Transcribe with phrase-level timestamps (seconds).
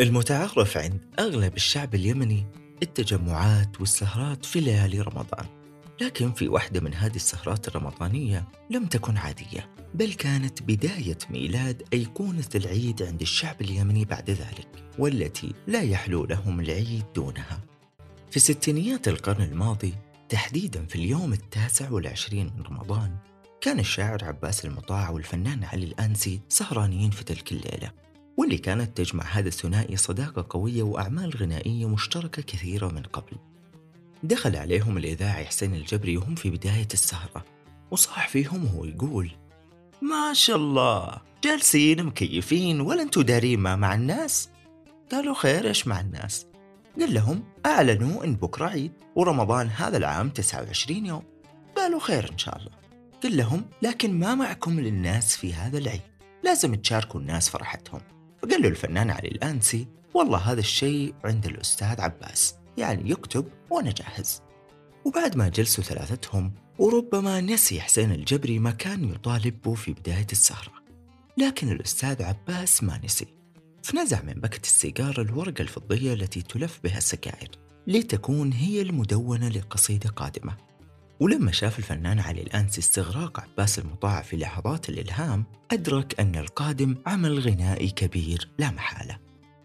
[0.00, 2.46] المتعارف عند أغلب الشعب اليمني
[2.82, 5.46] التجمعات والسهرات في ليالي رمضان.
[6.00, 12.48] لكن في واحدة من هذه السهرات الرمضانية لم تكن عادية بل كانت بداية ميلاد أيقونة
[12.54, 17.60] العيد عند الشعب اليمني بعد ذلك والتي لا يحلو لهم العيد دونها.
[18.30, 19.94] في ستينيات القرن الماضي
[20.28, 23.16] تحديدا في اليوم التاسع والعشرين من رمضان
[23.60, 27.90] كان الشاعر عباس المطاع والفنان علي الأنسي سهرانين في تلك الليلة.
[28.38, 33.36] واللي كانت تجمع هذا الثنائي صداقة قوية وأعمال غنائية مشتركة كثيرة من قبل.
[34.22, 37.44] دخل عليهم الإذاعي حسين الجبري وهم في بداية السهرة
[37.90, 39.30] وصاح فيهم وهو يقول
[40.02, 44.48] ما شاء الله جالسين مكيفين ولا أنتوا دارين ما مع الناس؟
[45.12, 46.46] قالوا خير إيش مع الناس؟
[47.00, 51.22] قال لهم أعلنوا إن بكرة عيد ورمضان هذا العام 29 يوم.
[51.76, 52.72] قالوا خير إن شاء الله.
[53.22, 56.00] قال لهم لكن ما معكم للناس في هذا العيد
[56.44, 58.00] لازم تشاركوا الناس فرحتهم.
[58.42, 64.42] فقال له الفنان علي الأنسي والله هذا الشيء عند الأستاذ عباس يعني يكتب وأنا جاهز.
[65.04, 70.72] وبعد ما جلسوا ثلاثتهم وربما نسي حسين الجبري ما كان يطالب به في بداية السهرة.
[71.36, 73.26] لكن الأستاذ عباس ما نسي.
[73.82, 77.48] فنزع من بكت السيجارة الورقة الفضية التي تلف بها السكائر
[77.86, 80.67] لتكون هي المدونة لقصيدة قادمة.
[81.20, 87.38] ولما شاف الفنان علي الأنسي استغراق عباس المطاع في لحظات الإلهام أدرك أن القادم عمل
[87.38, 89.18] غنائي كبير لا محالة.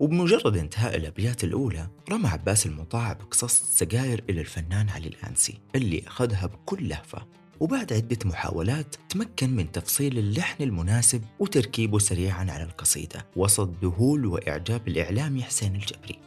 [0.00, 6.46] وبمجرد انتهاء الأبيات الأولى رمى عباس المطاع بقصص السجاير إلى الفنان علي الأنسي اللي أخذها
[6.46, 7.26] بكل لهفة.
[7.60, 14.88] وبعد عدة محاولات تمكن من تفصيل اللحن المناسب وتركيبه سريعا على القصيدة وسط ذهول وإعجاب
[14.88, 16.18] الإعلامي حسين الجبري.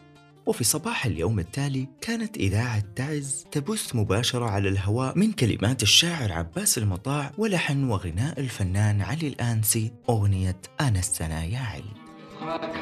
[0.47, 6.77] وفي صباح اليوم التالي كانت إذاعة تعز تبث مباشرة على الهواء من كلمات الشاعر عباس
[6.77, 11.83] المطاع ولحن وغناء الفنان علي الآنسي أغنية أنا السنة يا عيد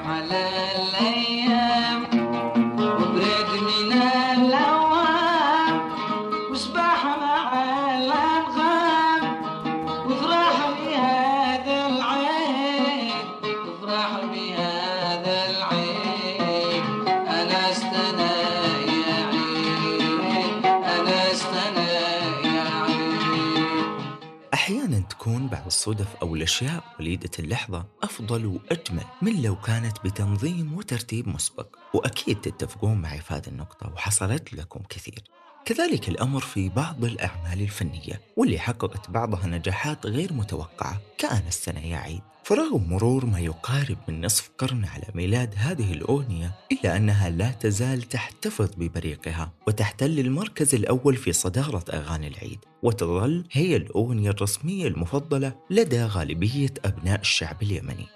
[0.05, 2.44] على الأيام
[25.87, 31.67] الصدف أو الأشياء وليدة اللحظة أفضل وأجمل من لو كانت بتنظيم وترتيب مسبق.
[31.93, 35.23] وأكيد تتفقون معي في هذه النقطة وحصلت لكم كثير.
[35.65, 41.97] كذلك الأمر في بعض الأعمال الفنية واللي حققت بعضها نجاحات غير متوقعة كأنا السنة يا
[41.97, 47.51] عيد فرغم مرور ما يقارب من نصف قرن على ميلاد هذه الأغنية إلا أنها لا
[47.51, 55.55] تزال تحتفظ ببريقها وتحتل المركز الأول في صدارة أغاني العيد وتظل هي الأغنية الرسمية المفضلة
[55.69, 58.07] لدى غالبية أبناء الشعب اليمني.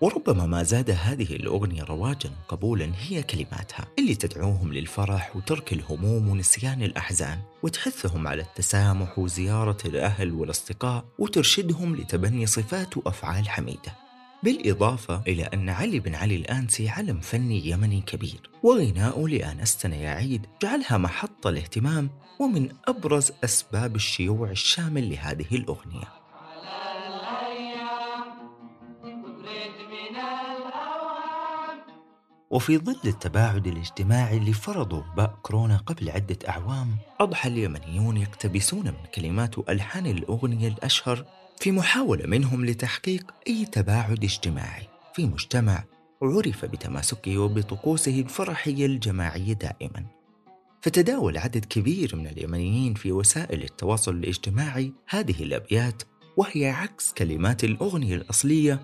[0.00, 6.82] وربما ما زاد هذه الأغنية رواجا وقبولا هي كلماتها اللي تدعوهم للفرح وترك الهموم ونسيان
[6.82, 14.04] الأحزان وتحثهم على التسامح وزيارة الأهل والأصدقاء وترشدهم لتبني صفات وأفعال حميدة.
[14.42, 20.46] بالإضافة إلى أن علي بن علي الآنسي علم فني يمني كبير وغناؤه لآنستنا يا عيد
[20.62, 26.23] جعلها محط الاهتمام ومن أبرز أسباب الشيوع الشامل لهذه الأغنية.
[32.54, 39.04] وفي ظل التباعد الاجتماعي اللي فرضه وباء كورونا قبل عدة أعوام أضحى اليمنيون يقتبسون من
[39.14, 41.24] كلمات وألحان الأغنية الأشهر
[41.60, 44.88] في محاولة منهم لتحقيق أي تباعد اجتماعي.
[45.14, 45.84] في مجتمع
[46.22, 50.06] عرف بتماسكه وبطقوسه الفرحية الجماعية دائما.
[50.82, 56.02] فتداول عدد كبير من اليمنيين في وسائل التواصل الاجتماعي هذه الأبيات
[56.36, 58.80] وهي عكس كلمات الأغنية الأصلية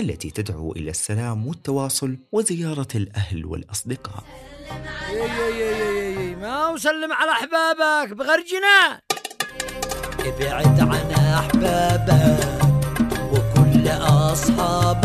[0.00, 4.24] التي تدعو إلى السلام والتواصل وزيارة الأهل والأصدقاء.
[6.40, 9.00] ما وسلم على أحبابك بغرجنا.
[10.20, 12.64] ابعد عن أحبابك
[13.32, 15.04] وكل أصحابك.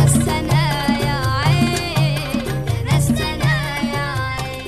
[0.00, 2.42] نستنا يا عين
[2.86, 4.06] نستنا يا
[4.38, 4.66] عين.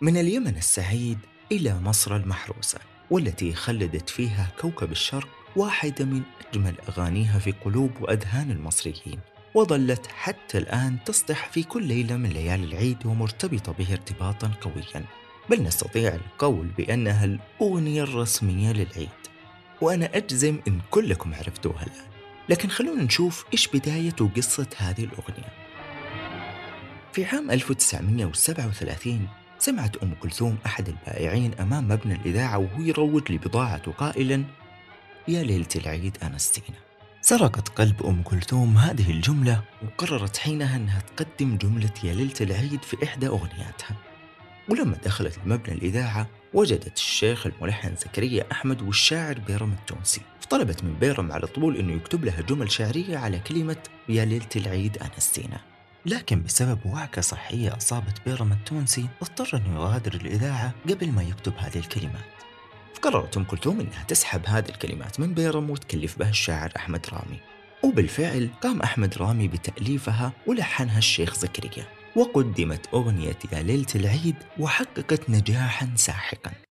[0.00, 1.18] من اليمن السعيد
[1.52, 2.78] إلى مصر المحروسة
[3.10, 9.20] والتي خلدت فيها كوكب الشرق واحدة من أجمل أغانيها في قلوب وأذهان المصريين
[9.54, 15.04] وظلت حتى الآن تصدح في كل ليلة من ليالي العيد ومرتبطة به ارتباطا قويا.
[15.50, 19.08] بل نستطيع القول بأنها الأغنية الرسمية للعيد
[19.80, 22.06] وأنا أجزم إن كلكم عرفتوها الآن.
[22.48, 25.52] لكن خلونا نشوف إيش بداية وقصة هذه الأغنية.
[27.12, 29.28] في عام 1937
[29.58, 34.44] سمعت أم كلثوم أحد البائعين أمام مبنى الإذاعة وهو يروج لبضاعته قائلا
[35.28, 36.78] يا ليلة العيد أنستينا.
[37.20, 43.04] سرقت قلب أم كلثوم هذه الجملة وقررت حينها أنها تقدم جملة يا ليلة العيد في
[43.04, 43.96] إحدى أغنياتها.
[44.68, 50.20] ولما دخلت المبنى الإذاعة وجدت الشيخ الملحن زكريا أحمد والشاعر بيرم التونسي.
[50.40, 54.98] فطلبت من بيرم على طول أنه يكتب لها جمل شعرية على كلمة يا ليلة العيد
[54.98, 55.60] أنستينا.
[56.06, 61.78] لكن بسبب وعكة صحية أصابت بيرم التونسي اضطر أنه يغادر الإذاعة قبل ما يكتب هذه
[61.78, 62.45] الكلمات.
[62.96, 67.40] فقررت أم كلثوم أنها تسحب هذه الكلمات من بيرم وتكلف بها الشاعر أحمد رامي.
[67.82, 71.84] وبالفعل قام أحمد رامي بتأليفها ولحنها الشيخ زكريا
[72.16, 76.65] وقدمت أغنية يا ليلة العيد وحققت نجاحا ساحقا.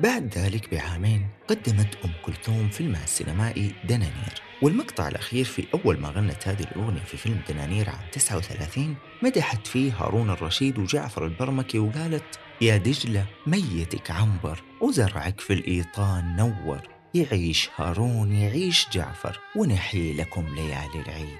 [0.00, 4.42] بعد ذلك بعامين قدمت أم كلثوم فيلمها السينمائي دنانير.
[4.62, 9.92] والمقطع الأخير في أول ما غنت هذه الأغنية في فيلم دنانير عام 39 مدحت فيه
[9.92, 16.80] هارون الرشيد وجعفر البرمكي وقالت يا دجلة ميتك عنبر وزرعك في الإيطان نور.
[17.14, 21.38] يعيش هارون يعيش جعفر ونحيي لكم ليالي العيد.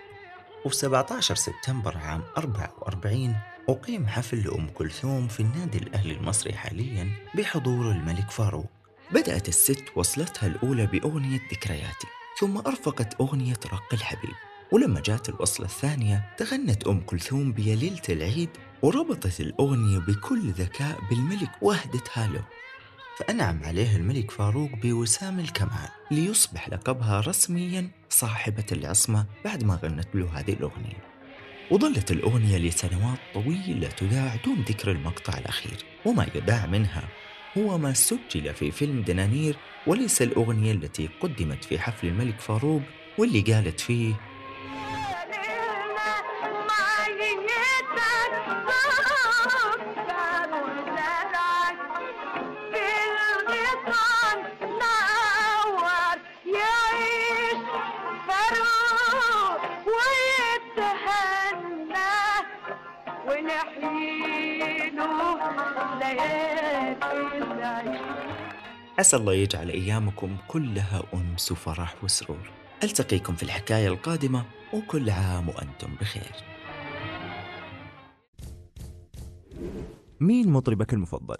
[0.64, 2.22] وفي 17 سبتمبر عام
[2.87, 3.37] 44
[3.69, 8.70] أقيم حفل لأم كلثوم في النادي الأهلي المصري حاليا بحضور الملك فاروق.
[9.12, 12.06] بدأت الست وصلتها الأولى بأغنية ذكرياتي
[12.41, 14.35] ثم أرفقت أغنية رق الحبيب.
[14.73, 18.50] ولما جات الوصلة الثانية تغنت أم كلثوم بيا ليلة العيد
[18.82, 22.44] وربطت الأغنية بكل ذكاء بالملك وهدتها له.
[23.19, 30.38] فأنعم عليه الملك فاروق بوسام الكمال ليصبح لقبها رسميا صاحبة العصمة بعد ما غنت له
[30.38, 31.18] هذه الأغنية.
[31.70, 35.76] وظلت الأغنية لسنوات طويلة تذاع دون ذكر المقطع الأخير.
[36.05, 37.09] وما يذاع منها
[37.59, 39.56] هو ما سجل في فيلم دنانير
[39.87, 42.82] وليس الأغنية التي قدمت في حفل الملك فاروق
[43.19, 44.15] واللي قالت فيه
[68.98, 72.50] عسى الله يجعل أيامكم كلها أنس وفرح وسرور
[72.82, 74.44] ألتقيكم في الحكاية القادمة
[74.75, 76.32] وكل عام وأنتم بخير
[80.20, 81.36] مين مطربك المفضل؟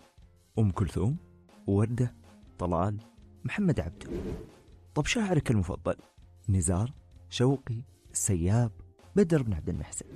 [0.59, 1.17] أم كلثوم؟
[1.67, 2.15] وردة؟
[2.59, 2.99] طلال؟
[3.45, 4.11] محمد عبده؟
[4.95, 5.95] طب شاعرك المفضل؟
[6.49, 6.93] نزار؟
[7.31, 7.83] شوقي؟
[8.13, 8.73] السياب؟
[9.17, 10.07] بدر بن عبد المحسن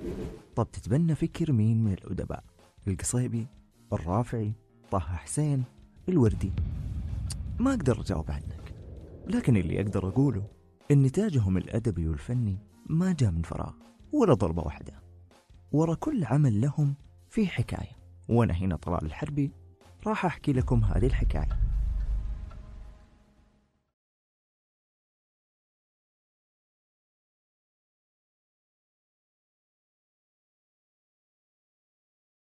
[0.55, 2.43] طب تتبنى فكر مين من الأدباء؟
[2.87, 3.47] القصيبي؟
[3.93, 4.53] الرافعي؟
[4.91, 5.63] طه حسين؟
[6.09, 6.51] الوردي؟
[7.59, 8.73] ما أقدر أجاوب عنك
[9.27, 10.47] لكن اللي أقدر أقوله
[10.91, 12.57] إن نتاجهم الأدبي والفني
[12.89, 13.73] ما جاء من فراغ
[14.11, 14.93] ولا ضربة واحدة
[15.71, 16.95] ورا كل عمل لهم
[17.29, 17.91] في حكاية
[18.29, 19.51] وأنا هنا طلال الحربي
[20.07, 21.59] راح أحكي لكم هذه الحكاية